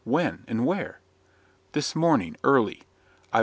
when 0.03 0.43
and 0.47 0.65
where?" 0.65 0.99
"This 1.73 1.95
morning, 1.95 2.35
early. 2.43 2.81